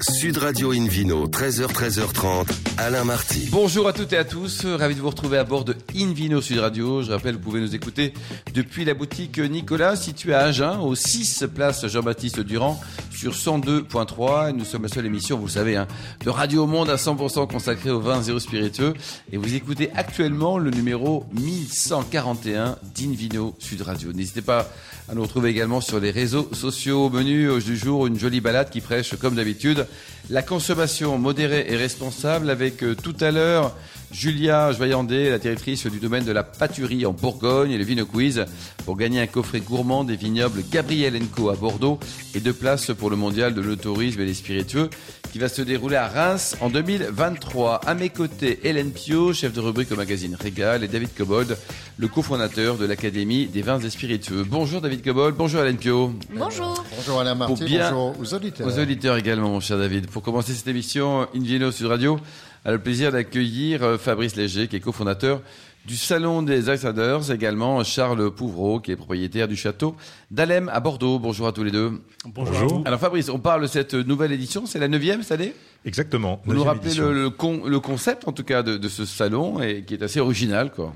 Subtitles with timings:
[0.00, 2.46] Sud Radio Invino, 13h, 13h30,
[2.78, 3.48] Alain Marty.
[3.52, 6.58] Bonjour à toutes et à tous, ravi de vous retrouver à bord de Invino Sud
[6.58, 7.02] Radio.
[7.02, 8.14] Je rappelle, vous pouvez nous écouter
[8.54, 12.80] depuis la boutique Nicolas, située à Agen, au 6 place Jean-Baptiste Durand,
[13.22, 14.50] sur 102.3.
[14.50, 15.86] Nous sommes la seule émission, vous le savez, hein,
[16.24, 18.94] de Radio Monde à 100% consacrée aux vins zéro spiritueux.
[19.30, 24.12] Et vous écoutez actuellement le numéro 1141 d'Invino Sud Radio.
[24.12, 24.68] N'hésitez pas
[25.08, 27.06] à nous retrouver également sur les réseaux sociaux.
[27.06, 29.86] Au menu du jour, une jolie balade qui prêche, comme d'habitude,
[30.28, 33.72] la consommation modérée et responsable avec euh, tout à l'heure
[34.12, 38.44] Julia Joyandé, la directrice du domaine de la pâturie en Bourgogne et le Vino Quiz
[38.84, 41.98] pour gagner un coffret gourmand des vignobles Gabriel Co à Bordeaux
[42.34, 44.90] et deux places pour le mondial de l'autorisme et des spiritueux
[45.32, 47.80] qui va se dérouler à Reims en 2023.
[47.86, 51.56] À mes côtés, Hélène Pio, chef de rubrique au magazine Régal et David Cobold,
[51.96, 54.44] le cofondateur de l'Académie des vins et spiritueux.
[54.46, 56.12] Bonjour David Cobold, bonjour Hélène Pio.
[56.34, 56.84] Bonjour.
[56.96, 58.66] Bonjour Alain Marty, bonjour aux auditeurs.
[58.66, 60.08] Aux auditeurs également, mon cher David.
[60.08, 62.20] Pour commencer cette émission, Invino Sud Radio,
[62.64, 65.42] a le plaisir d'accueillir euh, Fabrice Léger, qui est cofondateur
[65.84, 69.96] du Salon des Outsiders, également Charles Pouvreau, qui est propriétaire du château
[70.30, 71.18] d'Alem à Bordeaux.
[71.18, 72.00] Bonjour à tous les deux.
[72.24, 72.82] Bonjour.
[72.84, 75.54] Alors Fabrice, on parle de cette nouvelle édition, c'est la neuvième cette année?
[75.84, 76.40] Exactement.
[76.44, 77.32] Vous nous rappelez le, le,
[77.68, 80.94] le, concept en tout cas de, de, ce salon et qui est assez original quoi.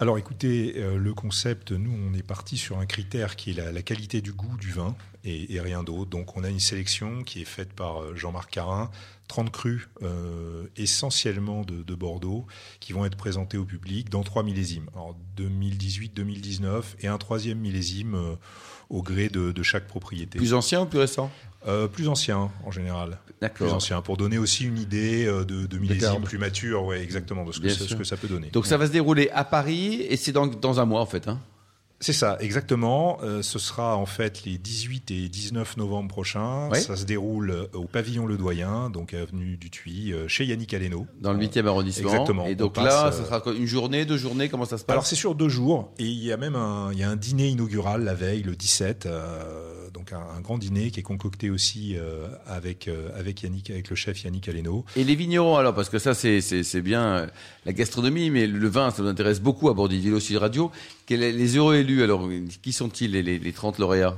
[0.00, 3.72] Alors écoutez, euh, le concept, nous on est parti sur un critère qui est la,
[3.72, 4.96] la qualité du goût du vin
[5.28, 6.10] et, et rien d'autre.
[6.10, 8.90] Donc on a une sélection qui est faite par euh, Jean-Marc Carin,
[9.28, 12.46] 30 crus euh, essentiellement de, de, Bordeaux
[12.80, 14.88] qui vont être présentés au public dans trois millésimes.
[14.94, 18.34] Alors 2018, 2019 et un troisième millésime euh,
[18.88, 20.38] au gré de, de, chaque propriété.
[20.38, 21.30] Plus ancien ou plus récent?
[21.66, 23.18] Euh, plus ancien en général.
[23.54, 27.52] Plus ancien pour donner aussi une idée de, de millésime plus mature, ouais, exactement de
[27.52, 28.48] ce que, ce que, ça peut donner.
[28.50, 31.28] Donc ça va se dérouler à Paris et c'est dans, dans un mois en fait.
[31.28, 31.38] Hein
[32.00, 33.18] c'est ça, exactement.
[33.22, 36.68] Euh, ce sera en fait les 18 et 19 novembre prochains.
[36.70, 36.80] Oui.
[36.80, 41.06] Ça se déroule au pavillon Le Doyen, donc avenue du Tuy, euh, chez Yannick Aleno.
[41.20, 42.10] Dans le 8e arrondissement.
[42.10, 42.46] Exactement.
[42.46, 44.94] Et donc On là, passe, ça sera une journée, deux journées, comment ça se passe?
[44.94, 47.16] Alors c'est sur deux jours et il y a même un, il y a un
[47.16, 49.06] dîner inaugural la veille, le 17.
[49.06, 49.77] Euh,
[50.10, 53.96] donc un, grand dîner qui est concocté aussi euh, avec euh, avec Yannick, avec le
[53.96, 54.84] chef Yannick Aleno.
[54.96, 57.26] Et les vignerons alors, parce que ça c'est bien euh,
[57.64, 60.70] la gastronomie, mais le vin ça nous intéresse beaucoup à bord du Sud Radio.
[61.08, 62.28] Les heureux élus alors
[62.62, 64.16] Qui sont-ils les, les, les 30 lauréats?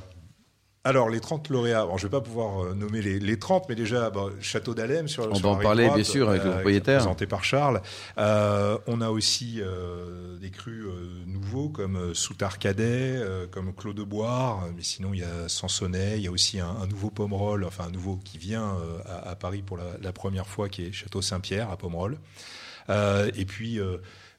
[0.83, 3.69] Alors, les 30 lauréats, bon, je ne vais pas pouvoir euh, nommer les, les 30,
[3.69, 6.43] mais déjà, bon, Château d'Alem sur On sur va en parler, droite, bien sûr, avec
[6.43, 7.01] le propriétaire.
[7.01, 7.83] Présenté par Charles.
[8.17, 10.87] Euh, on a aussi euh, des crus
[11.27, 13.21] nouveaux comme Soutard Cadet,
[13.51, 16.71] comme Clos de Boire, mais sinon, il y a Sansonnet, il y a aussi un,
[16.71, 18.75] un nouveau Pomerol, enfin un nouveau qui vient
[19.05, 22.17] à, à, Paris pour la, la, première fois, qui est Château Saint-Pierre à Pomerol.
[22.89, 23.79] et puis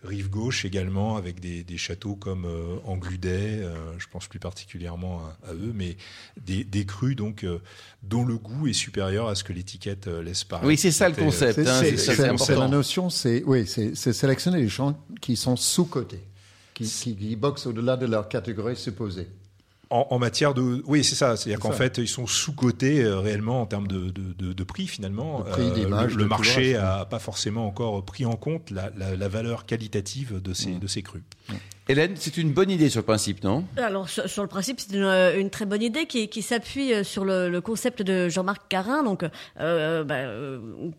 [0.04, 5.22] rive gauche également avec des, des châteaux comme euh, Angludet, euh, je pense plus particulièrement
[5.44, 5.98] à, à eux, mais
[6.44, 7.60] des, des crus donc euh,
[8.04, 10.68] dont le goût est supérieur à ce que l'étiquette laisse paraître.
[10.68, 11.64] Oui, c'est ça le concept.
[11.64, 16.24] C'est hein, la notion, c'est oui, c'est sélectionner les gens qui sont sous cotés,
[16.74, 19.28] qui, qui, qui boxent au-delà de leur catégorie supposée.
[19.92, 21.36] En, en, matière de, oui, c'est ça.
[21.36, 24.88] C'est-à-dire qu'en fait, ils sont sous-cotés euh, réellement en termes de, de, de, de prix
[24.88, 25.42] finalement.
[25.42, 29.28] Prix, euh, le, le marché n'a pas forcément encore pris en compte la, la, la
[29.28, 30.80] valeur qualitative de ces, mmh.
[30.80, 31.24] de ces crus.
[31.50, 31.54] Mmh.
[31.92, 33.66] Hélène, c'est une bonne idée sur le principe, non?
[33.76, 37.26] Alors sur, sur, le principe, c'est une, une, très bonne idée qui, qui s'appuie sur
[37.26, 39.26] le, le, concept de Jean-Marc Carin, donc
[39.60, 40.22] euh, bah,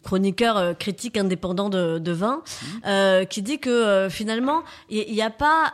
[0.03, 2.67] chroniqueur euh, critique indépendant de, de vin, mmh.
[2.87, 5.73] euh, qui dit que euh, finalement il n'y a pas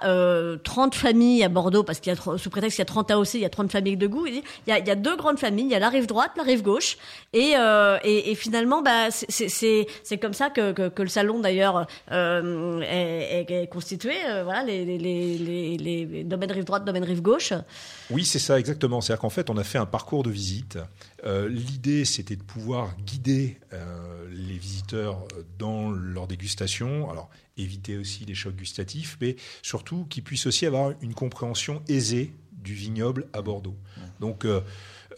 [0.63, 3.35] 30 familles à Bordeaux parce qu'il y a sous prétexte qu'il y a 30 AOC,
[3.35, 4.27] il y a 30 familles de goût.
[4.27, 5.89] Il dit il y a, il y a deux grandes familles, il y a la
[5.89, 6.97] rive droite, la rive gauche,
[7.33, 7.55] et,
[8.05, 13.51] et, et finalement bah, c'est comme ça que, que, que le salon d'ailleurs est, est,
[13.51, 14.15] est, constitué.
[14.45, 15.08] voilà les, les
[15.39, 17.53] les, les, les, domaines rive droite, domaine rive gauche
[18.11, 19.01] Oui, c'est ça exactement.
[19.01, 20.79] C'est-à-dire qu'en fait, on a fait un parcours de visite.
[21.25, 25.27] Euh, L'idée, c'était de pouvoir guider euh, les visiteurs
[25.59, 27.11] dans leur dégustation.
[27.11, 32.33] Alors, éviter aussi les chocs gustatifs, mais surtout qu'ils puissent aussi avoir une compréhension aisée
[32.53, 33.77] du vignoble à Bordeaux.
[34.21, 34.61] Donc, euh,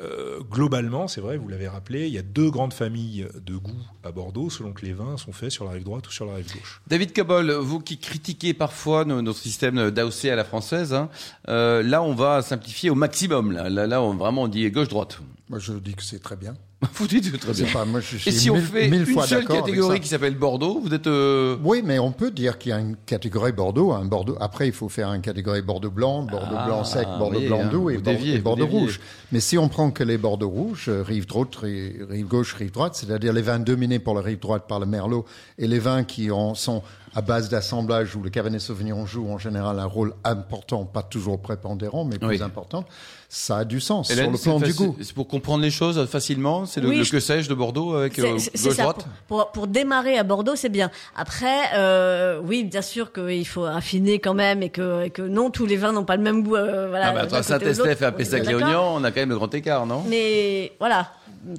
[0.01, 3.83] euh, globalement, c'est vrai, vous l'avez rappelé, il y a deux grandes familles de goût
[4.05, 6.35] à Bordeaux, selon que les vins sont faits sur la rive droite ou sur la
[6.35, 6.81] rive gauche.
[6.87, 11.11] David Cabol, vous qui critiquez parfois notre système d'AOC à la française, hein,
[11.49, 13.53] euh, là on va simplifier au maximum.
[13.53, 15.21] Là, là, là on, vraiment on dit gauche-droite.
[15.49, 16.55] Moi je dis que c'est très bien.
[16.95, 17.67] Vous dites très bien.
[17.73, 20.81] Pas, moi, je Et si on mille, fait mille une seule catégorie qui s'appelle Bordeaux,
[20.81, 21.07] vous êtes.
[21.07, 21.59] Euh...
[21.63, 24.37] Oui, mais on peut dire qu'il y a une catégorie Bordeaux, un Bordeaux.
[24.41, 27.61] Après, il faut faire une catégorie Bordeaux blanc, Bordeaux ah, blanc sec, Bordeaux oui, blanc
[27.65, 28.99] hein, doux et, déviez, et Bordeaux rouge.
[29.31, 33.35] Mais si on prend que les Bordeaux rouges, rive droite, rive gauche, rive droite, c'est-à-dire
[33.35, 35.27] les vins dominés pour la rive droite par le Merlot
[35.59, 36.83] et les vins qui en sont
[37.15, 41.41] à base d'assemblage où le Cabernet Sauvignon joue en général un rôle important, pas toujours
[41.41, 42.43] prépondérant, mais plus Oui.
[42.43, 42.85] important,
[43.29, 44.97] ça a du sens Hélène, sur le plan c'est du goût.
[45.03, 46.67] C'est pour comprendre les choses facilement.
[46.67, 48.83] C'est le, Oui, le que sais-je de Bordeaux avec euh, c'est- c'est gauche ça.
[48.83, 49.07] droite?
[49.27, 50.91] Pour, pour, pour démarrer à Bordeaux, c'est bien.
[51.17, 55.51] Après, euh, oui, bien sûr qu'il faut affiner quand même et que, et que non,
[55.51, 56.57] tous les vins n'ont pas le même goût.
[56.57, 58.17] euh, voilà, Ah bah, Saint-Estèphe et bien d'accord.
[58.19, 60.05] Pessac-Léognan, on a quand même le grand écart, non?
[60.09, 61.11] Mais voilà,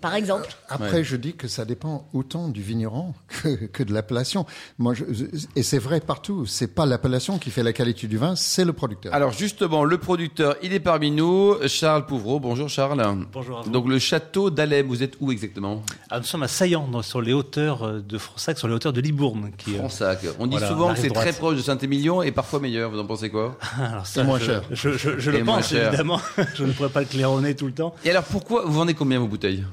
[0.01, 0.47] par exemple.
[0.69, 1.03] Après, Ouais.
[1.03, 4.45] je dis que ça dépend autant du vigneron que, que de l'appellation.
[4.79, 5.03] Moi, je,
[5.55, 6.45] et c'est vrai partout.
[6.45, 9.13] C'est pas l'appellation qui fait la qualité du vin, c'est le producteur.
[9.13, 12.39] Alors justement, le producteur, il est parmi nous, Charles Pouvreau.
[12.39, 13.01] Bonjour Charles.
[13.31, 13.69] Bonjour à vous.
[13.71, 15.81] Donc le château d'Alem, vous êtes où exactement?
[16.09, 19.01] Ah, nous sommes à Saillant, sur les hauteurs euh, de Fronsac, sur les hauteurs de
[19.01, 19.51] Libourne.
[19.57, 20.19] Qui, euh, Fronsac.
[20.39, 22.91] On dit Voilà, souvent que c'est très proche de Saint-Émilion et parfois meilleur.
[22.91, 23.57] Vous en pensez quoi?
[23.81, 24.63] Alors ça, moins je- cher.
[24.71, 26.19] Je, je, le pense, évidemment.
[26.55, 27.95] je ne pourrais pas le claironner tout le temps.
[28.03, 29.63] Et alors pourquoi vous vendez combien vos bouteilles?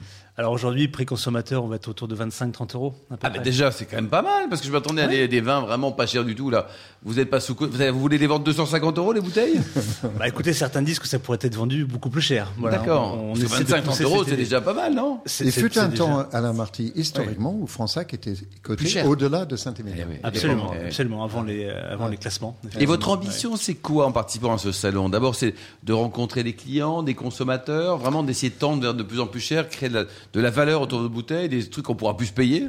[0.40, 2.94] Alors aujourd'hui, prix consommateur, on va être autour de 25-30 euros.
[3.10, 3.40] à peu Ah bah près.
[3.40, 5.90] déjà c'est quand même pas mal parce que je m'attendais à des, des vins vraiment
[5.90, 6.68] pas chers du tout là.
[7.02, 9.60] Vous êtes pas sous vous, avez- vous voulez les vendre 250 euros les bouteilles?
[10.16, 12.52] Bah, écoutez, certains disent que ça pourrait être vendu beaucoup plus cher.
[12.56, 13.14] Voilà, D'accord.
[13.20, 14.94] on- on Parce que essaie de 25 30 pousser euros cette c'est déjà pas mal
[14.94, 15.20] non?
[15.26, 19.56] C'est- Il fut un déjà- temps, Alain Marty, historiquement, où Fronsac était coté au-delà de
[19.56, 20.04] Saint-Émilion.
[20.08, 20.18] Eh oui.
[20.22, 20.86] Absolument, oui.
[20.86, 22.56] absolument, avant les, euh, avant les classements.
[22.78, 25.08] Et votre ambition, c'est quoi en participant à ce salon?
[25.08, 29.18] D'abord, c'est de rencontrer des clients, des consommateurs, vraiment d'essayer de tendre vers de plus
[29.18, 31.94] en plus cher, créer de la, de la valeur autour de bouteilles, des trucs qu'on
[31.94, 32.68] pourra plus payer.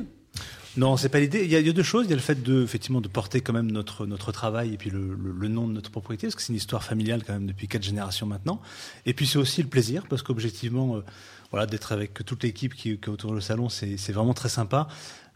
[0.77, 1.43] Non, c'est pas l'idée.
[1.43, 2.05] Il y, a, deux choses.
[2.05, 4.77] Il y a le fait de, effectivement, de porter quand même notre notre travail et
[4.77, 7.47] puis le, le, nom de notre propriété, parce que c'est une histoire familiale quand même
[7.47, 8.61] depuis quatre générations maintenant.
[9.05, 11.03] Et puis c'est aussi le plaisir, parce qu'objectivement, euh,
[11.51, 14.87] voilà, d'être avec toute l'équipe qui, est autour du salon, c'est vraiment très sympa.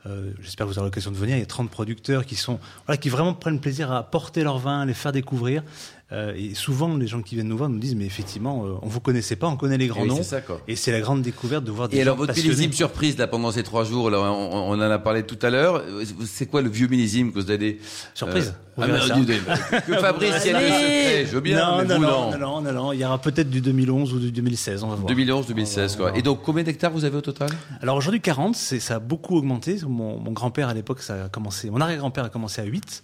[0.06, 1.38] Euh, J'espère que vous aurez l'occasion de venir.
[1.38, 2.60] Il y a 30 producteurs qui sont,
[3.02, 5.64] qui vraiment prennent plaisir à porter leur vin, à les faire découvrir.
[6.12, 8.88] Euh, et souvent, les gens qui viennent nous voir nous disent, mais effectivement, euh, on
[8.88, 10.18] vous connaissait pas, on connaît les grands oui, noms.
[10.18, 10.42] c'est ça.
[10.68, 13.26] Et c'est la grande découverte de voir des Et gens alors, votre millésime surprise, là,
[13.26, 15.82] pendant ces trois jours, là, on, on en a parlé tout à l'heure.
[16.26, 17.80] C'est quoi le vieux millésime que vous allez
[18.14, 18.50] Surprise.
[18.50, 21.26] Euh, ah, mais, que Fabrice, a le secret.
[21.26, 22.62] Je veux bien, non, mais non, vous, non, non.
[22.62, 22.92] non, non.
[22.92, 25.08] Il y aura peut-être du 2011 ou du 2016, on va voir.
[25.08, 26.20] 2011, 2016, On va quoi.
[26.20, 27.50] Et donc, combien d'hectares vous avez au total?
[27.82, 29.78] Alors aujourd'hui 40, c'est ça a beaucoup augmenté.
[29.88, 31.70] Mon, mon grand-père à l'époque, ça a commencé.
[31.70, 33.04] Mon arrière-grand-père a commencé à 8,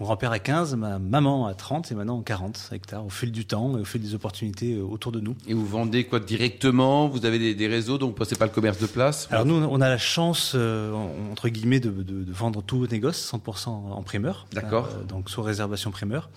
[0.00, 3.44] mon grand-père à 15, ma maman à 30 et maintenant 40 hectares au fil du
[3.44, 5.36] temps et au fil des opportunités euh, autour de nous.
[5.46, 7.06] Et vous vendez quoi directement?
[7.08, 9.28] Vous avez des, des réseaux, donc c'est pas le commerce de place?
[9.30, 10.92] Alors nous, on a la chance, euh,
[11.30, 14.46] entre guillemets, de, de, de vendre tout au négoce, 100% en primeur.
[14.52, 14.88] D'accord.
[14.90, 16.30] Euh, donc sous réservation primeur.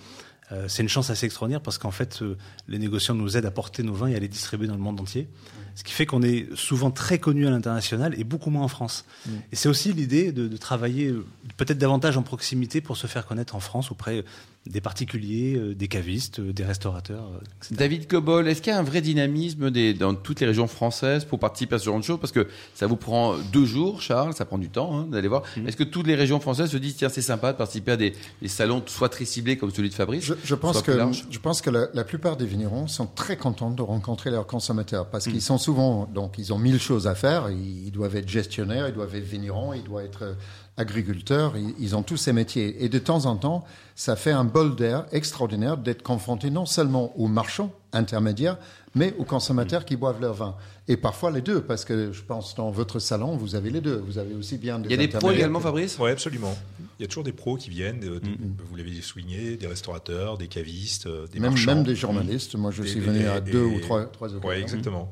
[0.53, 3.51] Euh, c'est une chance assez extraordinaire parce qu'en fait, euh, les négociants nous aident à
[3.51, 5.27] porter nos vins et à les distribuer dans le monde entier.
[5.75, 9.05] Ce qui fait qu'on est souvent très connu à l'international et beaucoup moins en France.
[9.51, 11.25] Et c'est aussi l'idée de, de travailler euh,
[11.57, 14.23] peut-être davantage en proximité pour se faire connaître en France auprès
[14.65, 17.75] des particuliers, euh, des cavistes, euh, des restaurateurs, euh, etc.
[17.77, 21.25] David Cobol, est-ce qu'il y a un vrai dynamisme des, dans toutes les régions françaises
[21.25, 22.19] pour participer à ce genre de choses?
[22.19, 25.43] Parce que ça vous prend deux jours, Charles, ça prend du temps hein, d'aller voir.
[25.57, 25.67] Mhm.
[25.67, 28.13] Est-ce que toutes les régions françaises se disent, tiens, c'est sympa de participer à des,
[28.41, 30.97] des salons soit très ciblés comme celui de Fabrice Je, je pense que,
[31.29, 35.09] je pense que la, la plupart des vignerons sont très contents de rencontrer leurs consommateurs
[35.09, 37.49] parce qu'ils sont souvent, donc ils ont mille choses à faire.
[37.49, 40.33] Ils, ils doivent être gestionnaires, ils doivent être vignerons, ils doivent être euh,
[40.77, 41.55] agriculteurs.
[41.57, 42.83] Ils, ils ont tous ces métiers.
[42.83, 43.63] Et de temps en temps,
[43.95, 48.57] ça fait un bol d'air extraordinaire d'être confronté non seulement aux marchands intermédiaires,
[48.95, 50.55] mais aux consommateurs qui boivent leur vin.
[50.87, 54.03] Et parfois les deux, parce que je pense dans votre salon, vous avez les deux.
[54.05, 55.97] Vous avez aussi bien des Il y a des pros également, Fabrice?
[55.99, 56.55] Oui, absolument.
[56.99, 58.37] Il y a toujours des pros qui viennent, de- de-
[58.69, 61.75] vous l'avez souligné, des restaurateurs, des cavistes, euh, des Même, marchands.
[61.75, 62.55] même des journalistes.
[62.55, 64.47] Moi, je Et- suis venu et- à deux et- ou trois, trois occasions.
[64.49, 65.11] Ouais, exactement.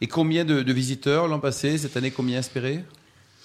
[0.00, 2.84] Et combien de, de visiteurs l'an passé Cette année, combien espéré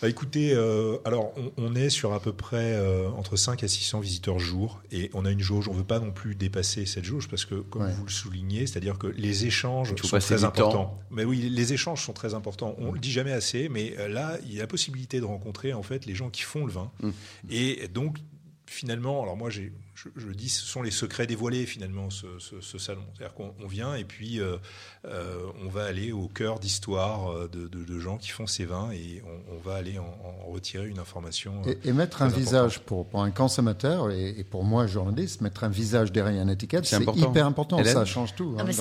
[0.04, 3.70] Bah, écoutez, euh, alors on, on est sur à peu près euh, entre 5 à
[3.70, 6.86] 600 visiteurs jour et on a une jauge, on ne veut pas non plus dépasser
[6.86, 7.94] cette jauge parce que, comme Ouais.
[7.94, 11.00] vous le soulignez, c'est-à-dire que les échanges sont très importants.
[11.10, 12.76] Mais oui, les échanges sont très importants.
[12.80, 15.72] On le dit jamais assez, mais euh, là, il y a la possibilité de rencontrer
[15.72, 16.92] en fait les gens qui font le vin.
[17.02, 17.10] Mm.
[17.50, 18.18] Et donc,
[18.66, 22.78] finalement, alors moi, j'ai, je, dis, ce sont les secrets dévoilés finalement, ce, ce- ce
[22.78, 23.04] salon.
[23.16, 24.58] C'est-à-dire qu'on on vient et puis euh,
[25.06, 28.66] euh, on va aller au cœur d'histoires euh, de, de- de gens qui font ces
[28.66, 31.62] vins et on, on va aller en, en retirer une information.
[31.68, 35.42] euh, Et, et mettre un visage pour, pour un consommateur et, et pour moi, journaliste,
[35.42, 37.78] mettre un visage derrière une étiquette, C'est hyper important.
[37.80, 38.72] Hélène Ça change tout Ah, hein, dans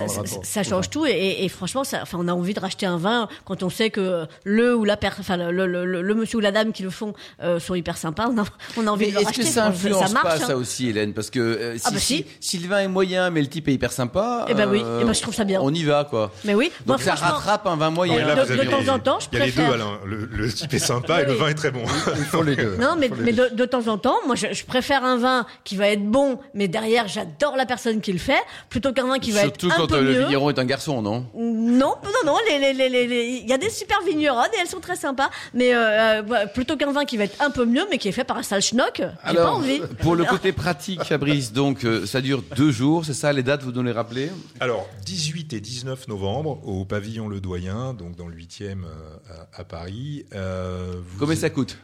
[0.44, 3.62] ça, change tout et, franchement, ça, enfin, on a envie de racheter un vin quand
[3.62, 6.52] on sait que le ou la per, enfin, le, le- le- le monsieur ou la
[6.52, 8.28] dame qui le font euh, sont hyper sympas.
[8.28, 8.44] On a,
[8.76, 9.42] on a envie Mais de le est-ce racheter.
[9.42, 10.46] que ça influence marche, pas hein.
[10.46, 12.24] ça aussi, Hélène Hélène, parce que euh, si, Ah bah si.
[12.40, 14.46] si le vin est moyen, mais le type est hyper sympa.
[14.48, 15.60] Eh ben oui, euh, eh ben je trouve ça bien.
[15.62, 16.30] On y va, quoi.
[16.44, 18.14] Mais oui, moi Donc ça franchement, rattrape un vin moyen.
[18.16, 19.74] Mais là, de- temps en temps, je Il y a les deux, préfère.
[19.74, 19.98] Alain.
[20.06, 21.82] Le, le type est sympa et le vin est très bon.
[22.16, 22.76] Il faut les deux.
[22.80, 25.88] Non, mais, de, de temps en temps, moi, je, je préfère un vin qui va
[25.88, 29.42] être bon, mais derrière, j'adore la personne qui le fait, plutôt qu'un vin qui va
[29.42, 30.20] Surtout être un quand peu euh, le mieux.
[30.24, 33.52] vigneron est un garçon, non Non, non, non, les, les, les, les- les- il y
[33.52, 37.04] a des super vigneronnes et elles sont très sympas, mais euh, euh, plutôt qu'un vin
[37.04, 39.04] qui va être un peu mieux, mais qui est fait par un sale schnock, j'ai
[39.04, 39.80] pas Alors, envie.
[40.00, 43.62] pour le côté pratique, Fabrice, donc euh, ça dure deux jours, c'est ça les dates,
[43.62, 44.30] vous nous les rappelez
[44.60, 49.60] Alors, 18 et 19 novembre, au pavillon Le Doyen, donc dans le 8e euh, à,
[49.60, 50.24] à Paris.
[50.34, 51.78] euh, vous- Combien ça coûte?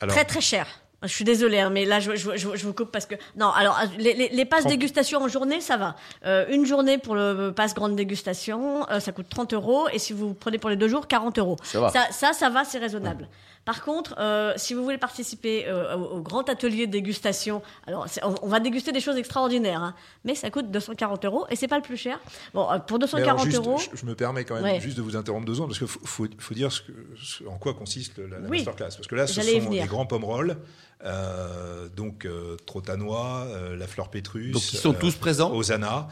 [0.00, 0.66] Alors- très très cher.
[1.06, 3.48] Je suis désolée, hein, mais là je, je, je, je vous coupe parce que non.
[3.50, 4.72] Alors les, les, les passes 30.
[4.72, 5.96] dégustation en journée, ça va.
[6.24, 10.12] Euh, une journée pour le passe grande dégustation, euh, ça coûte 30 euros, et si
[10.12, 11.56] vous prenez pour les deux jours, 40 euros.
[11.62, 11.90] Ça va.
[11.90, 13.28] Ça, ça, ça va, c'est raisonnable.
[13.64, 18.06] Par contre, euh, si vous voulez participer euh, au, au grand atelier de dégustation, alors
[18.22, 19.94] on, on va déguster des choses extraordinaires, hein,
[20.24, 22.20] mais ça coûte 240 euros et c'est pas le plus cher.
[22.54, 23.78] Bon, euh, pour Mais 240 alors, juste, euros.
[23.78, 24.78] je, je me permets quand même Ouais.
[24.80, 27.42] juste de vous interrompre deux secondes parce qu'il faut, faut, faut dire ce que, ce-
[27.44, 28.58] en quoi consiste la, la Oui.
[28.58, 28.90] masterclass.
[28.96, 30.58] Parce que là, ce sont des grands pommerolles,
[31.04, 36.08] euh, donc euh, Trotanois, euh, la fleur pétrus, Donc ils sont euh, tous présents Osana,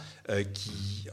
[0.52, 1.06] qui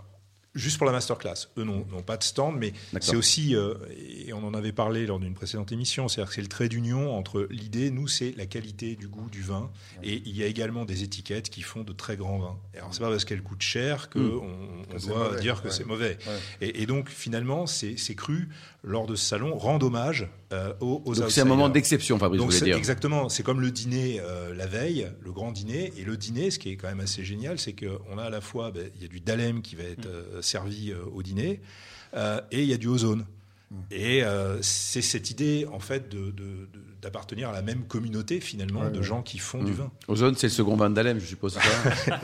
[0.54, 1.48] juste pour la masterclass.
[1.58, 5.34] Eux n'ont pas de stand, mais c'est aussi, et on en avait parlé lors d'une
[5.34, 9.08] précédente émission, c'est-à-dire que c'est le trait d'union entre l'idée, nous, c'est la qualité du
[9.08, 9.72] goût du vin,
[10.04, 12.60] et il y a également des étiquettes qui font de très grands vins.
[12.74, 14.42] Et alors c'est pas parce qu'elles coûtent cher qu'on Mm.
[14.44, 15.74] on Que c'est doit mauvais, dire que ouais.
[15.74, 16.18] c'est mauvais.
[16.28, 16.68] Ouais.
[16.68, 18.50] Et, et donc finalement, ces, ces crus,
[18.84, 22.40] lors de ce salon, rendent hommage euh, aux, aux Donc c'est un moment d'exception, Fabrice,
[22.40, 22.76] vous voulez c'est dire.
[22.78, 26.60] exactement, c'est comme le dîner euh, la veille, le grand dîner, et le dîner, ce
[26.60, 29.06] qui est quand même assez génial, c'est qu'on a à la fois, ben, il y
[29.06, 31.62] a du dalem qui va être euh, servi euh, au dîner,
[32.16, 33.26] euh, et il y a du ozone.
[33.90, 36.68] Et euh, c'est cette idée en fait de, de- de-
[37.02, 39.04] d'appartenir à la même communauté finalement Ouais, de ouais.
[39.04, 39.90] gens qui font du vin.
[40.08, 41.54] Ozone, c'est le second vin d'Alem, je suppose.
[41.54, 41.62] ça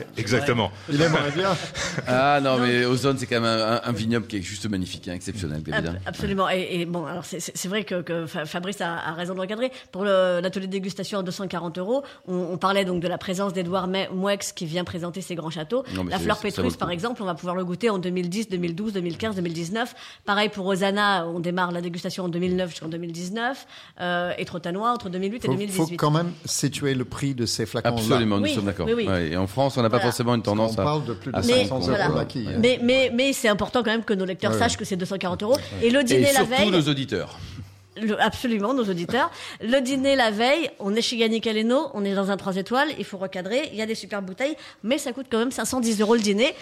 [0.16, 0.70] Exactement.
[0.88, 1.56] Il aimerait bien.
[2.06, 5.14] ah non, mais Ozone, c'est quand même un, un vignoble qui est juste magnifique, hein,
[5.14, 5.98] exceptionnel, évidemment.
[6.06, 6.48] Absolument.
[6.50, 9.70] Et, et bon, alors c'est- vrai que, que Fa- Fabrice a, a raison de recadrer.
[9.92, 13.88] Pour l'atelier de dégustation à 240 euros, on, on parlait donc de la présence d'Edouard
[14.12, 15.84] Mouex qui vient présenter ses grands châteaux.
[15.94, 19.36] Non, la fleur Pétrus, par exemple, on va pouvoir le goûter en 2010, 2012, 2015,
[19.36, 19.94] 2019.
[20.24, 23.66] Pareil pour Osana, on démarre la dégustation en 2009 jusqu'en 2019.
[24.00, 24.44] Euh, et
[24.76, 25.96] Entre 2008 et Il faut, 2018.
[25.96, 27.94] quand même situer le prix de ces flacons-là.
[27.96, 28.86] Absolument, nous Oui, sommes d'accord.
[28.86, 29.08] oui, oui.
[29.08, 30.10] Ouais, et en France, on n'a pas Voilà.
[30.10, 30.84] forcément une tendance On à.
[30.84, 32.08] parle de plus de à Mais, 500 euros voilà.
[32.08, 32.46] l'acquis.
[32.48, 32.58] hein.
[32.60, 35.42] Mais, mais, mais c'est important quand même que nos lecteurs Ouais, sachent que c'est 240
[35.42, 35.56] euros.
[35.82, 36.70] Et le Et dîner la surtout veille.
[36.70, 37.38] nos auditeurs.
[38.00, 39.30] Le- absolument, nos auditeurs.
[39.60, 42.88] Le dîner la veille, on est chez Yannick Aleno, on est dans un 3 étoiles,
[42.96, 46.00] il faut recadrer, il y a des super bouteilles, mais ça coûte quand même 510
[46.00, 46.54] euros le dîner.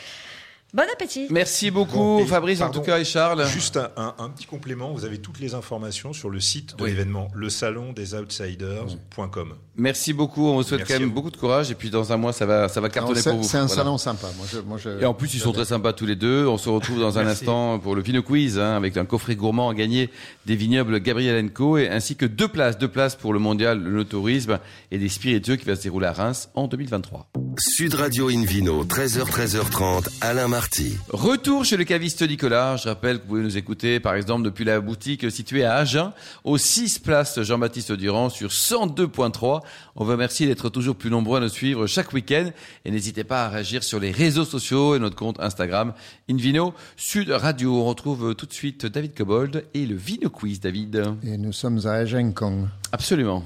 [0.75, 1.27] Bon appétit.
[1.31, 3.47] Merci beaucoup, Bon, Fabrice, en tout cas, et Charles.
[3.47, 6.83] Juste un, un- un petit complément, vous avez toutes les informations sur le site de
[6.83, 6.91] Oui.
[6.91, 9.55] l'événement, le salon des outsiders.com.
[9.77, 10.47] Merci beaucoup.
[10.49, 11.71] On vous souhaite Merci quand même beaucoup de courage.
[11.71, 13.49] Et puis, dans un mois, ça va, ça va Non, cartonner C'est pour vous.
[13.49, 13.83] c'est un Voilà.
[13.85, 14.27] salon sympa.
[14.37, 16.47] Moi, je, moi, je- Et en plus, ils sont très sympas tous les deux.
[16.47, 19.71] On se retrouve dans un instant pour le Vino Quiz, hein, avec un coffret gourmand
[19.71, 20.11] à gagner
[20.47, 21.79] des vignobles Gabriel Co.
[21.79, 24.59] Et ainsi que deux places, deux places pour le mondial, le tourisme
[24.91, 27.29] et des spiritueux qui va se dérouler à Reims en 2023.
[27.59, 30.99] Sud Radio Invino, 13h, 13h30, Alain Marty.
[31.09, 32.77] Retour chez le caviste Nicolas.
[32.77, 36.13] Je rappelle que vous pouvez nous écouter, par exemple, depuis la boutique située à Agen,
[36.45, 39.63] au 6 place Jean-Baptiste Durand sur 102.3.
[39.97, 42.51] On vous remercie d'être toujours plus nombreux à nous suivre chaque week-end.
[42.85, 45.95] Et n'hésitez pas à réagir sur les réseaux sociaux et notre compte Instagram
[46.31, 47.81] Invino Sud Radio.
[47.81, 51.03] On retrouve tout de suite David Cobold et le Vino Quiz, David.
[51.25, 52.69] Et nous sommes à Agenkong.
[52.93, 53.45] Absolument.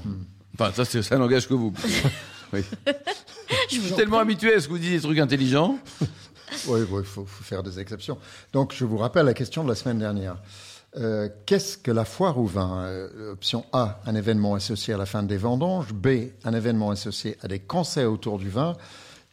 [0.55, 1.73] Enfin, ça, c'est ça n'engage que vous.
[2.53, 2.63] Oui.
[3.69, 5.77] Je suis en tellement habitué à ce que vous dites des trucs intelligents.
[6.67, 8.17] Oui, il faut, faut faire des exceptions.
[8.51, 10.35] Donc, je vous rappelle la question de la semaine dernière.
[10.97, 15.05] Euh, Qu'est-ce que la foire au vin Euh, Option A, un événement associé à la
[15.05, 15.93] fin des vendanges.
[15.93, 16.07] B,
[16.43, 18.75] un événement associé à des conseils autour du vin.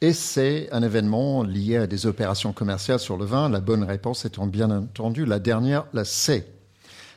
[0.00, 3.48] Et C, un événement lié à des opérations commerciales sur le vin?
[3.48, 6.46] La bonne réponse étant bien entendu la dernière, la C.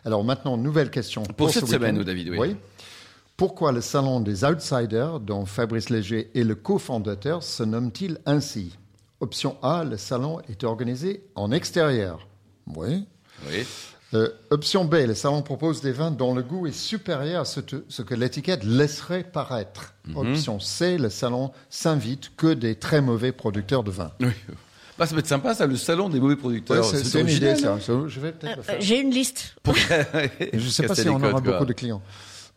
[0.03, 1.21] Alors maintenant, nouvelle question.
[1.21, 2.01] Pour cette ce semaine.
[2.03, 2.55] David, oui.
[3.41, 8.77] Pourquoi le salon des outsiders, dont Fabrice Léger est le cofondateur, se nomme-t-il ainsi?
[9.19, 12.27] Option A, le salon est organisé en extérieur.
[12.75, 13.03] Oui.
[13.49, 13.65] Oui.
[14.13, 17.61] Euh, option B, le salon propose des vins dont le goût est supérieur à ce,
[17.61, 19.95] te- ce que l'étiquette laisserait paraître.
[20.05, 20.17] Mhm.
[20.17, 24.11] Option C, le salon s'invite que des très mauvais producteurs de vin.
[24.19, 24.27] Oui.
[24.99, 26.87] Bah, ça peut être sympa, ça, le salon des mauvais producteurs.
[26.93, 27.79] Ouais, c'est une idée, hein.
[27.81, 27.93] ça.
[28.05, 28.77] Je vais peut-être le Euh.
[28.81, 29.55] J'ai une liste.
[29.63, 29.73] Pour...
[30.53, 31.41] Je ne sais pas si on aura quoi.
[31.41, 32.03] beaucoup de clients.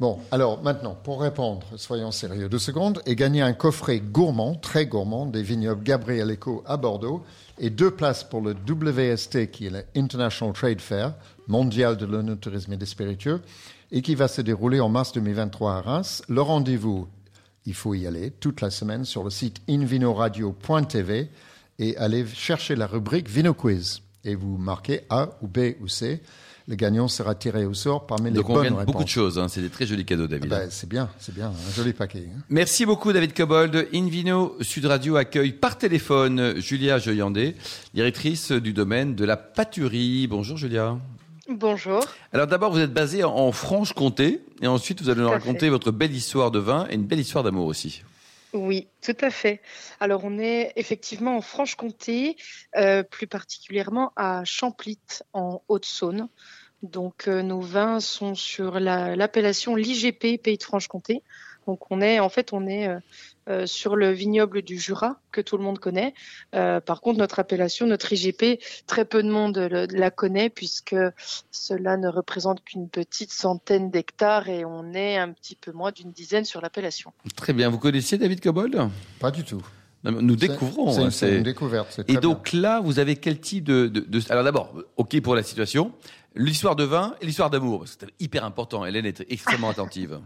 [0.00, 4.86] Bon, alors maintenant, pour répondre, soyons sérieux deux secondes, et gagner un coffret gourmand, très
[4.86, 7.22] gourmand, des vignobles Gabriel Eco à Bordeaux,
[7.58, 11.14] et deux places pour le WST, qui est le International Trade Fair,
[11.46, 13.40] mondial de l'onotourisme et des spiritueux,
[13.92, 16.22] et qui va se dérouler en mars 2023 à Reims.
[16.28, 17.06] Le rendez-vous,
[17.64, 21.30] il faut y aller toute la semaine sur le site invinoradio.tv
[21.78, 24.00] et aller chercher la rubrique Vino Quiz.
[24.24, 26.20] Et vous marquez A ou B ou C.
[26.66, 28.87] Le gagnant sera tiré au sort parmi les Donc on bonnes gagne réponses.
[28.92, 29.38] beaucoup de choses.
[29.38, 29.49] hein.
[29.49, 30.49] C'est des très jolis cadeaux, David.
[30.49, 32.26] Ben, c'est bien, c'est bien, un joli paquet.
[32.35, 32.40] hein.
[32.49, 33.87] Merci beaucoup David Cobold.
[33.92, 37.54] Invino Sud Radio accueille par téléphone Julia Joyandé,
[37.92, 40.26] directrice du domaine de la pâturie.
[40.26, 40.97] Bonjour Julia.
[41.50, 42.00] Bonjour.
[42.33, 45.68] Alors d'abord vous êtes basée en Franche-Comté et ensuite vous allez nous raconter fait.
[45.68, 48.02] votre belle histoire de vin et une belle histoire d'amour aussi.
[48.54, 49.61] Oui, tout à fait.
[49.99, 52.37] Alors, on est effectivement en Franche-Comté,
[52.76, 55.00] euh, plus particulièrement à Champlit,
[55.32, 56.28] en Haute-Saône.
[56.82, 61.23] Donc, euh, nos vins sont sur la- l'appellation l'IGP Pays de Franche-Comté.
[61.66, 62.88] Donc, on est en fait, on est
[63.48, 66.14] euh, sur le vignoble du Jura que tout le monde connaît.
[66.54, 70.96] Euh, par contre, notre appellation, notre IGP, très peu de monde le- la connaît puisque
[71.50, 76.10] cela ne représente qu'une petite centaine d'hectares et on est un petit peu moins d'une
[76.12, 77.12] dizaine sur l'appellation.
[77.36, 77.68] Très bien.
[77.70, 78.88] Vous connaissiez David Cobold?
[79.20, 79.62] Pas du tout.
[80.04, 81.10] Nous découvrons.
[81.10, 82.00] C'est hein, une, une découverte.
[82.08, 85.42] Et donc là, vous avez quel type de, de, de- Alors d'abord, ok pour la
[85.42, 85.92] situation,
[86.34, 87.78] l'histoire de vin et l'histoire d'amour.
[87.80, 88.84] parce que C'est hyper important.
[88.84, 90.20] Hélène est extrêmement attentive.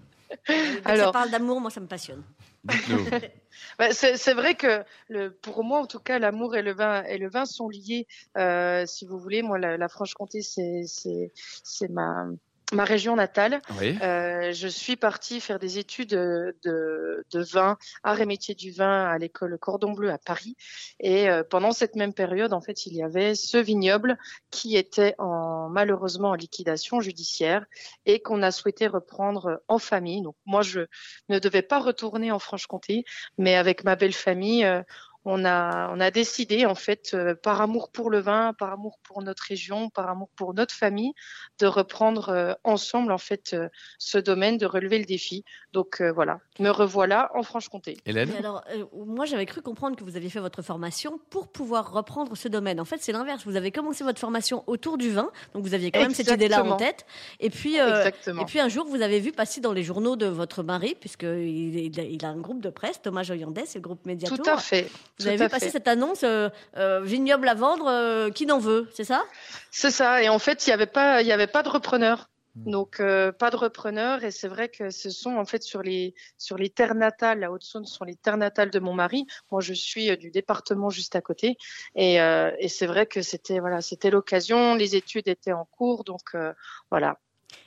[0.47, 0.53] Que
[0.85, 2.23] ça Alors- parle d'amour, moi ça me passionne.
[3.79, 7.19] Bah, c'est vrai que le, pour moi, en tout cas, l'amour et le vin et
[7.19, 8.07] le vin sont liés.
[8.37, 12.27] Euh, si vous voulez, moi, la, la Franche-Comté, c'est ma
[12.73, 13.61] ma région natale.
[13.81, 13.99] Oui.
[14.03, 18.71] Euh, je suis partie faire des études de, de, de vin, art et métier du
[18.71, 20.57] vin à l'école Cordon Bleu à Paris.
[21.01, 24.19] Et euh, pendant cette même période, en fait, il y avait ce vignoble
[24.51, 27.65] qui était en, malheureusement en liquidation judiciaire
[28.07, 30.23] et qu'on a souhaité reprendre en famille.
[30.23, 30.81] Donc moi, je
[31.29, 33.05] ne devais pas retourner en Franche-Comté,
[33.37, 34.83] mais avec ma belle famille, euh,
[35.31, 38.99] on a, on a décidé, en fait, euh, par amour pour le vin, par amour
[39.03, 41.13] pour notre région, par amour pour notre famille,
[41.59, 43.69] de reprendre euh, ensemble, en fait, euh,
[43.99, 45.45] ce domaine, de relever le défi.
[45.73, 47.99] Donc euh, voilà, me revoilà en Franche-Comté.
[48.07, 48.33] Hélène?
[48.39, 52.37] Alors, euh, moi j'avais cru comprendre que vous aviez fait votre formation pour pouvoir reprendre
[52.37, 52.81] ce domaine.
[52.81, 53.45] En fait, c'est l'inverse.
[53.45, 56.65] Vous avez commencé votre formation autour du vin, donc vous aviez quand même cette idée-là
[56.65, 57.05] en tête.
[57.39, 58.43] Et puis, euh, Exactement.
[58.43, 61.77] et puis un jour, vous avez vu passer dans les journaux de votre mari, puisqu'il
[61.77, 64.39] il a, un groupe de presse, Thomas Joyandet, c'est le groupe Mediatour.
[64.39, 64.91] Tout à fait.
[65.19, 65.73] Vous tout avez vu passer fait.
[65.73, 69.25] cette annonce euh, euh, vignoble à vendre, euh, qui n'en veut, c'est ça?
[69.71, 70.23] C'est ça.
[70.23, 72.29] Et en fait, il n'y avait pas, il y avait pas de repreneur.
[72.55, 72.71] Hmm.
[72.71, 76.15] Donc euh, pas de repreneur et c'est vrai que ce sont en fait sur les
[76.39, 79.27] sur les terres natales, la Haute-Saône sont les terres natales de mon mari.
[79.51, 81.59] Moi je suis euh, du département juste à côté
[81.95, 86.05] et, euh, et c'est vrai que c'était voilà c'était l'occasion, les études étaient en cours
[86.05, 86.53] donc euh,
[86.91, 87.19] voilà.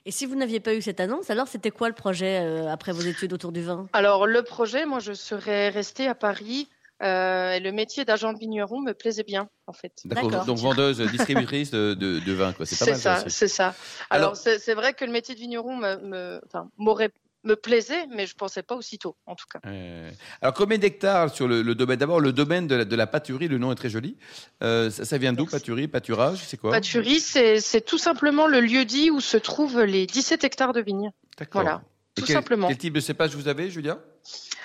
[0.05, 2.91] Et si vous n'aviez pas eu cette annonce, alors c'était quoi le projet euh, après
[2.91, 3.87] vos études autour du vin?
[3.93, 6.69] Alors le projet, moi je serais restée à Paris.
[7.01, 9.93] Euh, et le métier d'agent de vigneron me plaisait bien en fait.
[10.05, 10.45] D'accord.
[10.45, 12.65] Donc vendeuse, distributrice de, de, de vin, quoi.
[12.65, 12.99] C'est pas C'est mal.
[12.99, 13.35] ça, aussi.
[13.37, 13.73] c'est ça.
[14.09, 16.39] Alors- Alors, c'est c'est vrai que le métier de vigneron me,
[16.77, 17.09] m'aurait,
[17.43, 19.59] me plaisait, mais je pensais pas aussitôt, en tout cas.
[19.65, 20.11] Euh,
[20.43, 21.97] alors combien d'hectares sur le, le domaine?
[21.97, 24.15] D'abord le domaine de la, de la pâturie, le nom est très joli.
[24.61, 26.69] Euh, ça, ça vient d'où pâturie, pâturage, c'est quoi?
[26.71, 30.81] Pâturie, c'est, c'est tout simplement le lieu dit où se trouvent les 17 hectares de
[30.81, 31.11] vignes.
[31.39, 31.63] D'accord.
[31.63, 31.81] Voilà,
[32.15, 32.67] tout quel, simplement.
[32.67, 33.99] Quel type de cépage vous avez, Julia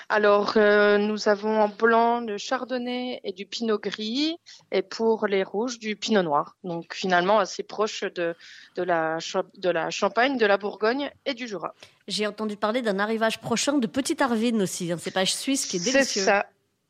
[0.09, 4.37] Alors, euh, nous avons en blanc le chardonnay et du pinot gris,
[4.71, 6.55] et pour les rouges, du pinot noir.
[6.63, 8.35] Donc, finalement, assez proche de,
[8.75, 9.17] de, la,
[9.57, 11.73] de la Champagne, de la Bourgogne et du Jura.
[12.07, 15.79] J'ai entendu parler d'un arrivage prochain de Petite Arvine aussi, un cépage suisse qui est
[15.79, 16.23] C'est délicieux.
[16.23, 16.45] ça.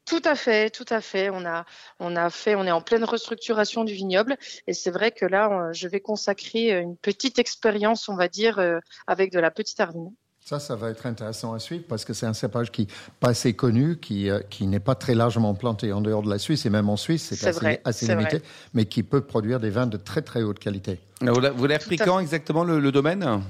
[0.06, 1.30] Tout à fait, tout à fait.
[1.30, 1.66] On a,
[2.00, 5.50] on a fait, on est en pleine restructuration du vignoble et c'est vrai que là,
[5.52, 9.82] on- je vais consacrer une petite expérience, on va dire, euh, avec de la petite
[9.82, 10.14] arvine.
[10.48, 12.88] Ça, ça va être intéressant à suivre parce que c'est un cépage qui
[13.20, 16.40] pas assez connu, qui, euh, qui n'est pas très largement planté en dehors de la
[16.40, 18.46] Suisse et même en Suisse, c'est C'est assez, vrai, assez c'est limité, vrai.
[18.74, 21.02] mais qui peut produire des vins de très très haute qualité.
[21.20, 23.42] Alors, Vous l'a- vous l'avez repris quand exactement le, le domaine?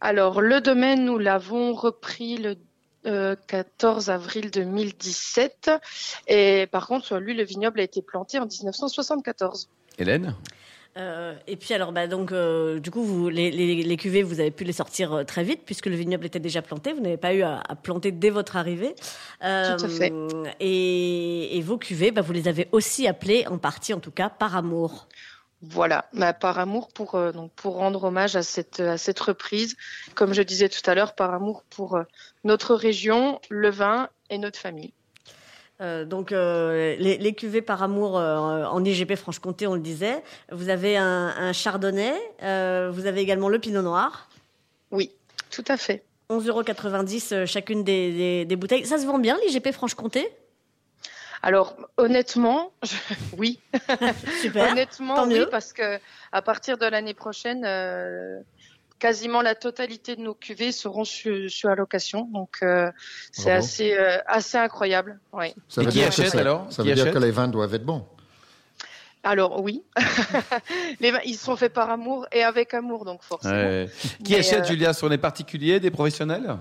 [0.00, 2.56] Alors, le domaine, nous l'avons repris le
[3.06, 5.70] euh, 14 avril 2017
[6.26, 9.68] et par contre, lui, le vignoble a été planté en 1974.
[9.96, 10.34] Hélène?
[10.98, 14.40] Euh, et puis alors, bah, donc, euh, du coup, vous, les, les, les cuvées, vous
[14.40, 16.92] avez pu les sortir euh, très vite puisque le vignoble était déjà planté.
[16.92, 18.94] Vous n'avez pas eu à, à planter dès votre arrivée.
[19.40, 20.12] Tout à fait.
[20.60, 24.28] Et, et vos cuvées, bah, vous les avez aussi appelées, en partie en tout cas,
[24.28, 25.08] par amour.
[25.62, 29.76] Voilà, bah, par amour pour donc pour rendre hommage à cette à cette reprise,
[30.16, 32.00] comme je disais tout à l'heure, par amour pour
[32.42, 34.92] notre région, le vin et notre famille.
[35.82, 40.22] Euh, donc, euh, les, les cuvées par amour euh, en IGP Franche-Comté, on le disait.
[40.50, 44.28] Vous avez un, un chardonnay, vous avez également le pinot noir.
[44.90, 45.10] Oui,
[45.50, 46.04] tout à fait.
[46.30, 48.86] 11,90 euros chacune des, des, des bouteilles.
[48.86, 50.28] Ça se vend bien, l'IGP Franche-Comté?
[51.42, 52.94] Alors honnêtement, je-
[53.36, 53.58] oui,
[54.40, 54.70] Super.
[54.70, 55.48] honnêtement tant oui, mieux.
[55.50, 55.98] parce que
[56.30, 57.64] à partir de l'année prochaine,
[59.02, 62.28] quasiment la totalité de nos cuvées seront sur, sur allocation.
[62.32, 62.88] Donc euh,
[63.32, 63.58] c'est Bravo.
[63.58, 65.18] assez euh, assez incroyable.
[65.68, 67.48] Ça veut qui dire que achète, c'est- alors Ça Qui veut dire que les vins
[67.48, 68.06] doivent être bons.
[69.24, 69.82] Alors oui,
[71.00, 73.54] les vins, ils sont faits par amour et avec amour, donc forcément.
[73.54, 73.88] Ouais.
[74.24, 76.56] Qui Mais, achète, euh, Julia Sont des particuliers, des professionnels?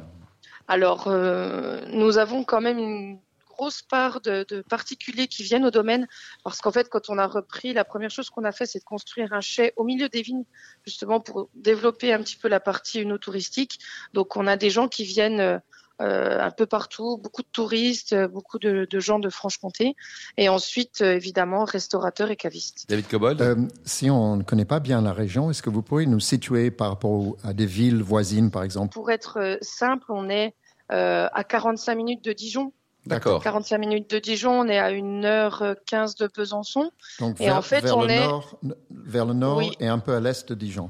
[0.67, 3.19] Alors, euh, nous avons quand même une
[3.61, 6.07] grosse part de, de particuliers qui viennent au domaine,
[6.43, 8.83] parce qu'en fait, quand on a repris, la première chose qu'on a fait, c'est de
[8.83, 10.45] construire un chai au milieu des vignes,
[10.83, 13.77] justement pour développer un petit peu la partie touristique.
[14.13, 15.59] Donc, on a des gens qui viennent euh,
[15.99, 19.95] un peu partout, beaucoup de touristes, beaucoup de, de gens de Franche-Comté,
[20.37, 22.85] et ensuite, euh, évidemment, restaurateurs et cavistes.
[22.89, 26.07] David Cobold Euh, si on ne connaît pas bien la région, est-ce que vous pourriez
[26.07, 28.93] nous situer par rapport à des villes voisines, par exemple?
[28.93, 30.55] Pour être euh, simple, on est
[30.91, 32.73] euh, à 45 minutes de Dijon.
[33.05, 33.41] D'accord.
[33.43, 36.91] 45 minutes de Dijon, on est à 1h15 de Besançon.
[37.19, 38.57] Donc Et vers, en fait, vers on le est- nord,
[38.91, 39.71] vers le nord Oui.
[39.79, 40.89] et un peu à l'est de Dijon.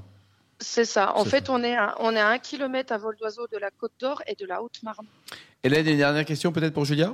[0.59, 1.17] C'est ça.
[1.17, 3.71] En fait, on est, à, on est à un kilomètre à vol d'oiseau de la
[3.71, 5.05] Côte d'Or et de la Haute-Marne.
[5.63, 7.13] Hélène, une dernière question peut-être pour Julia?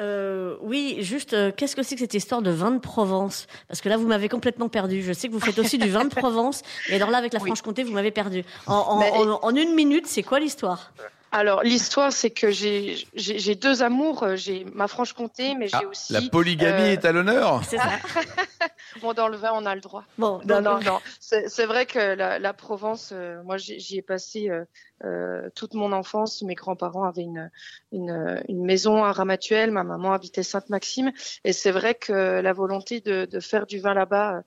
[0.00, 3.46] Euh, oui, juste, euh, qu'est-ce que c'est que cette histoire de vin de Provence?
[3.68, 5.02] Parce que là, vous m'avez complètement perdu.
[5.02, 7.38] Je sais que vous faites aussi du vin de Provence, et alors là, avec la
[7.40, 7.46] Oui.
[7.50, 8.42] Franche-Comté, vous m'avez perdu.
[8.66, 10.92] En, en- Mais- en- en une minute, c'est quoi l'histoire?
[11.34, 14.24] Alors, l'histoire, c'est que j'ai j'ai j'ai deux amours.
[14.36, 16.12] J'ai ma Franche-Comté, mais j'ai Ah, aussi.
[16.12, 17.90] La polygamie euh, est à l'honneur C'est ça.
[19.00, 20.04] Bon, dans le vin, on a le droit.
[20.18, 21.00] Bon, Non, non, non.
[21.18, 24.64] C'est c'est vrai que la, la Provence, euh, moi, j'y j'y ai passé euh,
[25.04, 26.42] euh, toute mon enfance.
[26.42, 27.50] Mes grands-parents avaient une,
[27.90, 29.72] une, une maison à Ramatuelle.
[29.72, 31.10] Ma maman habitait Sainte-Maxime.
[31.44, 34.42] Et c'est vrai que la volonté de, de faire du vin là-bas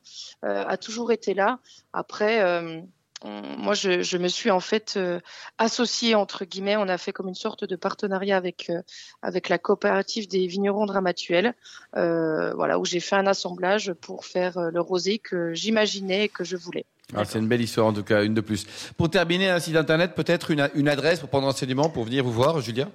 [0.46, 1.60] euh, a toujours été là.
[1.92, 2.80] Après, euh,
[3.24, 5.20] on- moi, je, je me suis en fait euh,
[5.58, 6.78] associée entre guillemets.
[6.78, 8.82] On a fait comme une sorte de partenariat avec euh,
[9.22, 11.54] avec la coopérative des vignerons de Ramatuelle,
[11.96, 16.30] euh, voilà, où j'ai fait un assemblage pour faire euh, le rosé que j'imaginais et
[16.30, 16.86] que je voulais.
[17.16, 18.66] Ah, C'est une belle histoire en tout cas, une de plus.
[18.98, 22.34] Pour terminer, un site internet, peut-être une, une adresse pour prendre renseignement, pour venir vous
[22.34, 22.90] voir, Julia?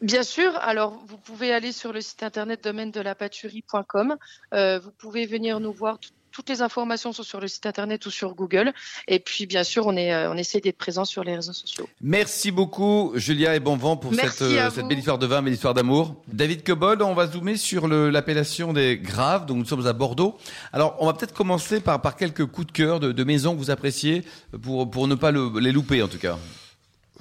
[0.00, 4.16] Bien sûr, alors vous pouvez aller sur le site internet domaine de la pâturie.com.
[4.52, 5.98] Euh, vous pouvez venir nous voir.
[6.00, 8.72] Tout- Toutes les informations sont sur le site internet ou sur Google.
[9.06, 11.88] Et puis, bien sûr, on, est, euh, on essaie d'être présent sur les réseaux sociaux.
[12.00, 15.52] Merci beaucoup, Julia, et bon vent pour cette, euh, cette belle histoire de vin, belle
[15.54, 16.16] histoire d'amour.
[16.26, 20.36] David Cobold, on va zoomer sur l'appellation des Graves, donc nous sommes à Bordeaux.
[20.72, 23.58] Alors, on va peut-être commencer par, par quelques coups de cœur de, de maisons que
[23.58, 24.24] vous appréciez,
[24.60, 26.36] pour, pour ne pas le- les louper en tout cas.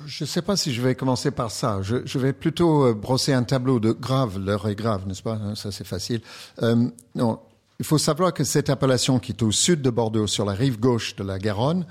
[0.08, 1.80] Je ne sais pas si je vais commencer par ça.
[1.84, 4.39] Je, je vais plutôt euh, brosser un tableau de grave.
[4.39, 5.39] L'heure est grave, n'est-ce pas?
[5.56, 6.21] Ça, c'est facile.
[6.63, 7.39] Euh, non,
[7.79, 10.79] il faut savoir que cette appellation qui est au sud de Bordeaux, sur la rive
[10.79, 11.86] gauche de la Garonne,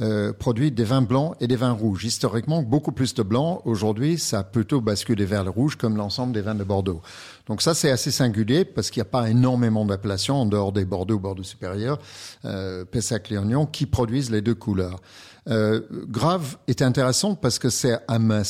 [0.00, 2.04] euh, produit des vins blancs et des vins rouges.
[2.04, 3.60] Historiquement, beaucoup plus de blancs.
[3.64, 7.00] Aujourd'hui, ça a plutôt basculé vers le rouge, comme l'ensemble des vins de Bordeaux.
[7.46, 10.84] Donc ça, c'est assez singulier parce qu'il n'y a pas énormément d'appellations en dehors des
[10.84, 11.98] Bordeaux, Bordeaux supérieur,
[12.44, 15.00] euh, Pessac, Léognan, qui produisent les deux couleurs.
[15.48, 18.42] Euh, Grave est intéressant parce que c'est à ma,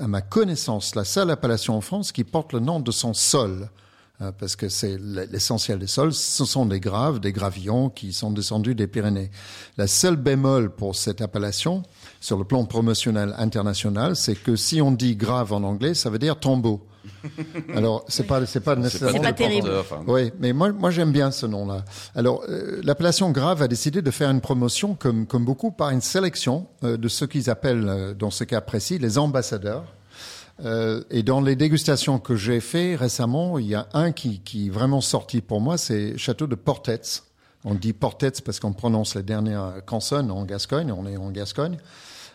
[0.00, 3.68] à ma connaissance la seule appellation en France qui porte le nom de son sol.
[4.22, 8.30] Euh, parce que c'est l'essentiel des sols, ce sont des graves, des gravillons qui sont
[8.30, 9.30] descendus des Pyrénées.
[9.76, 11.82] La seule bémol pour cette appellation,
[12.20, 16.18] sur le plan promotionnel international, c'est que si on dit grave en anglais, ça veut
[16.18, 16.86] dire tombeau.
[17.74, 19.12] Alors, c'est pas, c'est pas nécessairement.
[19.12, 19.70] C'est pas le terrible.
[20.06, 21.84] Oui, mais moi, moi j'aime bien ce nom-là.
[22.14, 26.00] Alors, euh, l'appellation Grave a décidé de faire une promotion, comme, comme beaucoup, par une
[26.00, 29.84] sélection euh, de ce qu'ils appellent, euh, dans ce cas précis, les ambassadeurs.
[30.64, 34.68] Euh, et dans les dégustations que j'ai fait récemment, il y a un qui, qui
[34.68, 37.22] est vraiment sorti pour moi, c'est Château de Portets.
[37.64, 41.78] On dit Portets parce qu'on prononce les dernières consonnes en Gascogne, on est en Gascogne.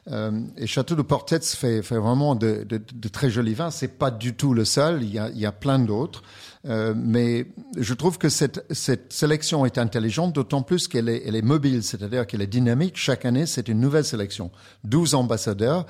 [0.10, 3.72] Euh, et Château de Portets fait, fait vraiment de, de, de très jolis vins.
[3.72, 5.04] C'est pas du tout le seul.
[5.04, 6.24] Il y a, il y a plein d'autres.
[6.66, 11.36] Euh, mais je trouve que cette, cette sélection est intelligente, d'autant plus qu'elle est, elle
[11.36, 12.98] est mobile, c'est-à-dire qu'elle est dynamique.
[12.98, 14.52] Chaque année, c'est une nouvelle sélection.
[14.84, 15.86] 12 ambassadeurs,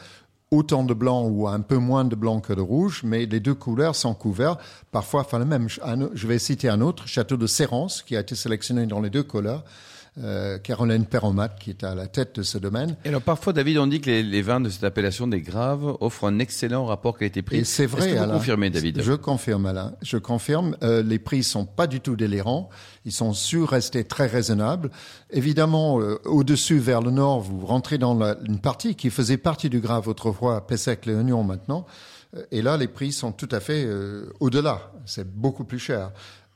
[0.52, 3.56] autant de blanc ou un peu moins de blanc que de rouge, mais les deux
[3.56, 4.58] couleurs sont couverts.
[4.92, 5.68] Parfois, enfin, le même.
[5.70, 9.24] Je vais citer un autre, Château de Sérance, qui a été sélectionné dans les deux
[9.24, 9.64] couleurs.
[10.22, 12.98] Euh, Caroline Perromat, qui est à la tête de ce domaine.
[13.06, 15.96] Et alors parfois, David, on dit que les, les vins de cette appellation des Graves
[16.02, 17.60] offrent un excellent rapport qualité-prix.
[17.60, 18.34] Et c'est vrai, Est-ce que vous Alain.
[18.34, 19.94] confirmez, David Je confirme, Alain.
[20.02, 20.76] Je confirme.
[20.84, 22.70] Euh, les prix sont pas du tout délirants.
[23.06, 24.92] Ils sont su rester très raisonnables.
[25.30, 29.70] Évidemment, euh, au-dessus, vers le nord, vous rentrez dans la- une partie qui faisait partie
[29.70, 31.86] du Grave autrefois, Pessac, les Oignons maintenant.
[32.36, 34.92] Euh, Et là, les prix sont tout à fait euh, au-delà.
[35.06, 36.12] C'est beaucoup plus cher.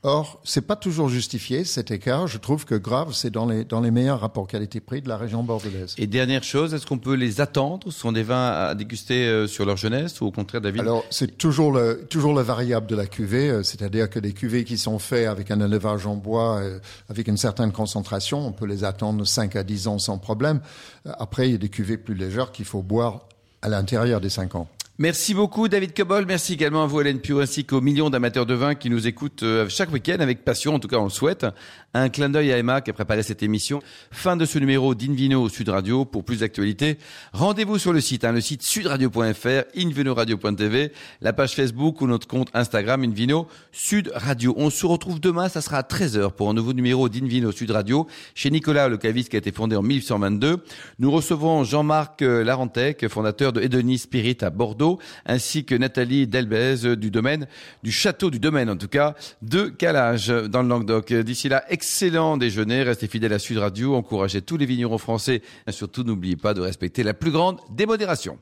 [0.06, 2.28] Or, c'est pas toujours justifié cet écart.
[2.28, 5.42] Je trouve que Grave, c'est dans les, dans les meilleurs rapports qualité-prix de la région
[5.42, 5.96] bordelaise.
[5.98, 7.90] Et dernière chose, est-ce qu'on peut les attendre?
[7.90, 10.82] Ce sont des vins à déguster euh, sur leur jeunesse ou au contraire, David?
[10.82, 14.62] Alors, c'est toujours le, toujours la variable de la cuvée, euh, c'est-à-dire que des cuvées
[14.62, 18.66] qui sont faites avec un élevage en bois, euh, avec une certaine concentration, on peut
[18.66, 20.60] les attendre 5 à 10 ans sans problème.
[21.04, 23.26] Après, il y a des cuvées plus légères qu'il faut boire
[23.60, 24.68] à l'intérieur des 5 ans.
[24.98, 28.54] Merci beaucoup David Cobol, merci également à vous Hélène Pio ainsi qu'aux millions d'amateurs de
[28.54, 31.44] vin qui nous écoutent euh, chaque week-end avec passion, en tout cas on le souhaite.
[31.92, 33.82] Un clin d'œil à Emma qui a préparé cette émission.
[34.10, 36.06] Fin de ce numéro d'Invino Sud Radio.
[36.06, 36.96] Pour plus d'actualités,
[37.34, 42.48] rendez-vous sur le site, hein, le site sudradio.fr, invinoradio.tv, la page Facebook ou notre compte
[42.54, 44.54] Instagram Invino Sud Radio.
[44.56, 48.06] On se retrouve demain, ça sera à 13h pour un nouveau numéro d'Invino Sud Radio
[48.34, 50.64] chez Nicolas Le Caviste qui a été fondé en 1822.
[51.00, 54.85] Nous recevons Jean-Marc euh, Larentec, fondateur de Edenis Spirit à Bordeaux
[55.24, 57.46] ainsi que Nathalie Delbez du domaine,
[57.82, 61.12] du château du domaine en tout cas, de Calage dans le Languedoc.
[61.12, 65.72] D'ici là, excellent déjeuner, restez fidèles à Sud Radio, encouragez tous les vignerons français et
[65.72, 68.38] surtout n'oubliez pas de respecter la plus grande démodération.